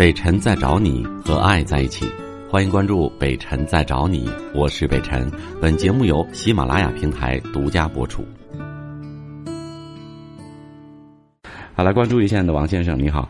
[0.00, 2.06] 北辰在找你和爱在一起，
[2.50, 5.30] 欢迎关注北辰在找你，我是北辰。
[5.60, 8.24] 本节目由喜马拉雅平台独家播出。
[11.74, 13.28] 好，来关注一下的王先生，你好。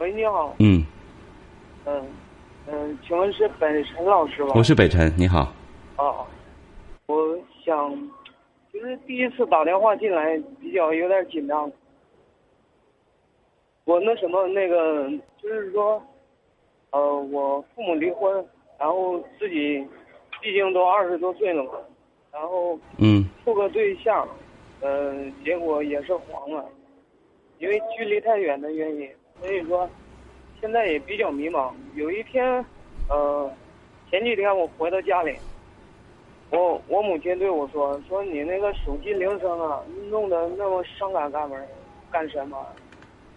[0.00, 0.52] 喂，你好。
[0.58, 0.84] 嗯
[1.84, 2.04] 嗯
[2.66, 4.50] 嗯，请问是北辰老师吗？
[4.56, 5.52] 我是北辰，你好。
[5.96, 6.26] 哦，
[7.06, 7.96] 我想，
[8.72, 11.70] 就是第一次打电话进来，比较有点紧张。
[13.86, 15.08] 我那什么那个，
[15.40, 16.02] 就是说，
[16.90, 18.44] 呃，我父母离婚，
[18.80, 19.86] 然后自己
[20.42, 21.70] 毕竟都二十多岁了嘛，
[22.32, 24.26] 然后嗯处个对象，
[24.80, 25.14] 呃，
[25.44, 26.68] 结果也是黄了，
[27.60, 29.08] 因为距离太远的原因，
[29.40, 29.88] 所以说
[30.60, 31.72] 现在也比较迷茫。
[31.94, 32.44] 有一天，
[33.08, 33.48] 呃，
[34.10, 35.36] 前几天我回到家里，
[36.50, 41.56] 我我母亲对我说：“说你那个手机铃声啊，弄得那么伤感干嘛？
[42.10, 42.66] 干什么？”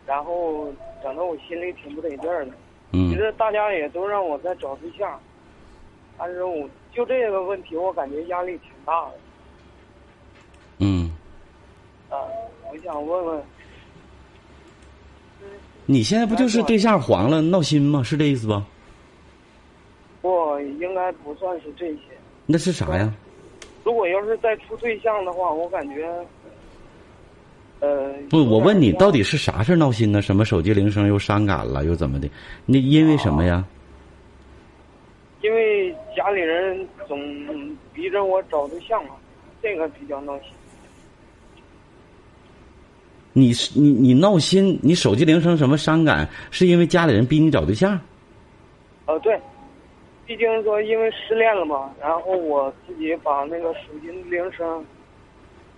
[0.09, 0.73] 然后
[1.03, 2.51] 整得我心里挺不得劲儿的。
[2.93, 5.19] 嗯其实大家也都让我在找对象，
[6.17, 9.11] 但是我就这个问题，我感觉压力挺大的。
[10.79, 11.11] 嗯，
[12.09, 12.17] 啊，
[12.71, 13.43] 我想问问，
[15.85, 18.01] 你现在不就是对象黄了闹心吗？
[18.01, 18.65] 是这意思吧？
[20.23, 21.99] 不应该不算是这些。
[22.47, 23.13] 那是啥呀？
[23.83, 26.11] 如果要是再处对象的话，我感觉，
[27.79, 30.21] 呃，不，我问你，到底是啥事儿闹心呢？
[30.21, 32.29] 什么手机铃声又伤感了，又怎么的？
[32.65, 33.63] 那因为什么呀？
[35.41, 37.17] 因为家里人总
[37.93, 39.11] 逼着我找对象嘛，
[39.61, 40.49] 这个比较闹心。
[43.31, 47.97] 你是你你闹心，你手机铃声什么伤感，是因为家里人逼你找对象？
[49.05, 49.39] 呃，对，
[50.25, 54.83] 毕竟说因为失恋了嘛，然后我自己把那个手机铃声，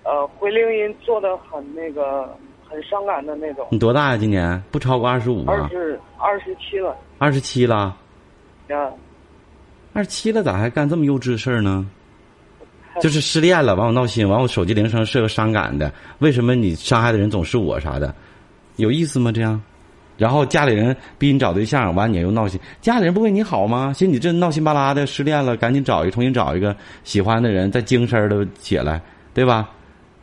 [0.04, 2.36] 呃，回铃音做的很那个
[2.68, 3.68] 很伤感的那种。
[3.72, 4.18] 你多大呀？
[4.18, 5.70] 今年不超过二十五二啊？
[5.70, 7.96] 十二十七了，二十七了？
[8.70, 8.90] 啊，
[9.94, 11.86] 二十七了咋还干这么幼稚的事儿呢？
[13.00, 18.14] 就是失恋了，完我闹心，完我手机铃声是个伤感的，为什么你伤害的人总是我啥的？
[18.76, 19.32] 有意思吗？
[19.32, 19.62] 这样？
[20.18, 23.94] 然后家里人逼你找对象，完你又闹心，家里人不为你好吗？
[23.94, 29.02] 寻思你这闹心巴拉的失恋了，赶紧找一个重新找一个喜欢的人，再精神的起来，
[29.34, 29.70] 对吧？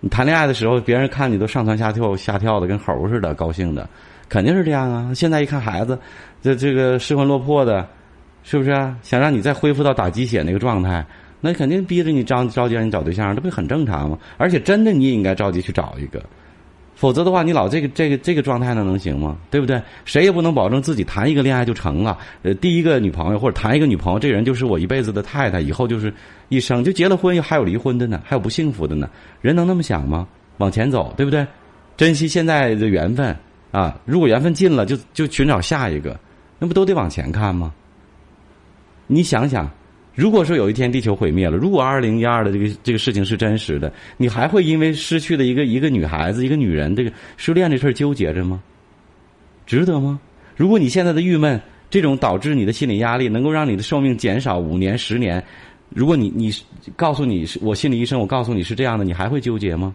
[0.01, 3.89] 你谈恋爱的时候，别人看你都上蹿下跳下跳的，跟猴似的，高兴的，
[4.29, 5.13] 肯定是这样啊。
[5.13, 5.99] 现在一看孩子，
[6.41, 7.87] 这这个失魂落魄的，
[8.45, 8.97] 是不是、啊？
[9.03, 11.05] 想让你再恢复到打鸡血那个状态，
[11.41, 14.17] 那肯定逼着你着着急让你找对象，这不很正常吗？
[14.37, 16.23] 而且真的你也应该着急去找一个，
[17.01, 19.39] 否则的话，你老这个这个这个状态那能行吗？
[19.53, 19.81] 对不对？
[20.05, 22.19] 谁也不能保证自己谈一个恋爱就成了。
[22.43, 26.13] 呃，第一个女朋友或者谈一个女朋友，这个人就是我一辈子的太太，以后就是
[26.49, 26.83] 一生。
[26.83, 29.09] 就结了婚，还有离婚的呢，还有不幸福的呢。
[29.41, 30.27] 人能那么想吗？
[30.57, 31.47] 往前走，对不对？
[31.97, 33.37] 珍惜现在的缘分
[33.71, 33.97] 啊！
[34.05, 36.19] 如果缘分尽了，就就寻找下一个，
[36.59, 37.73] 那不都得往前看吗？
[39.07, 39.71] 你想想，
[40.19, 48.61] 如果说有一天地球毁灭了，如果二零一二的这个这个事情是真实的，你还会因为失去的一个一个女孩子、一个女人这个失恋这事儿纠结着吗？
[49.65, 50.19] 值得吗？
[50.57, 55.41] 如果你现在的郁闷，这种导致你的心理压力，能够让你的寿命减少五年、十年，
[55.91, 56.53] 如果你你
[56.97, 59.95] 告诉你是我心理医生，我告诉你是这样的，你还会纠结吗？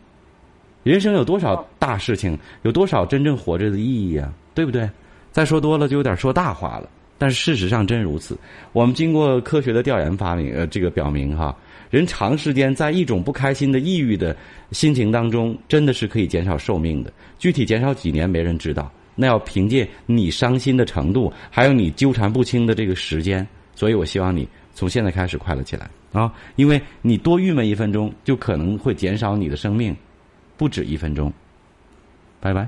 [0.83, 4.31] 人生有多少大事情，有多少真正活着的意义啊？
[4.55, 4.89] 对不对？
[5.33, 6.89] 再说多了就有点说大话了。
[7.23, 8.37] 但是事实上真如此。
[8.73, 11.55] 我们经过科学的调研发明，呃，这个表明哈，
[11.89, 14.35] 人长时间在一种不开心的、抑郁的
[14.71, 17.09] 心情当中，真的是可以减少寿命的。
[17.39, 18.91] 具体减少几年，没人知道。
[19.15, 23.47] 那要凭借你伤心的程度，还有你纠缠不清的这个时间。
[23.73, 26.29] 所以我希望你从现在开始快乐起来啊！
[26.57, 29.95] 因为你多郁闷一分钟，就可能会减少你的生命，
[30.57, 31.31] 不止一分钟。
[32.41, 32.67] 拜拜。